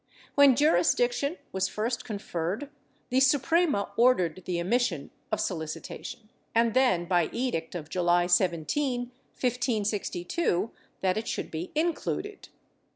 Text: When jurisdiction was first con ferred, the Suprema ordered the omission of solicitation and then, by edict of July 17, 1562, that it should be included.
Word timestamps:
When 0.33 0.55
jurisdiction 0.55 1.37
was 1.51 1.67
first 1.67 2.03
con 2.05 2.17
ferred, 2.17 2.69
the 3.11 3.19
Suprema 3.19 3.91
ordered 3.95 4.41
the 4.45 4.59
omission 4.59 5.11
of 5.31 5.39
solicitation 5.39 6.29
and 6.55 6.73
then, 6.73 7.05
by 7.05 7.27
edict 7.31 7.75
of 7.75 7.87
July 7.87 8.25
17, 8.25 8.99
1562, 9.39 10.71
that 11.01 11.17
it 11.17 11.27
should 11.27 11.51
be 11.51 11.71
included. 11.75 12.49